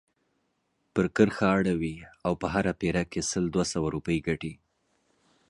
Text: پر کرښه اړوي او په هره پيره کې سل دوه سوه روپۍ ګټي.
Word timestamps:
پر 0.93 1.05
کرښه 1.15 1.47
اړوي 1.57 1.95
او 2.25 2.33
په 2.41 2.47
هره 2.53 2.73
پيره 2.81 3.03
کې 3.11 3.21
سل 3.31 3.45
دوه 3.53 3.65
سوه 3.73 3.87
روپۍ 3.95 4.19
ګټي. 4.27 4.53